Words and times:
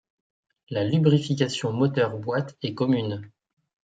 La 0.71 0.83
lubrification 0.83 1.71
moteur-boîte 1.73 2.57
est 2.63 2.73
commune. 2.73 3.29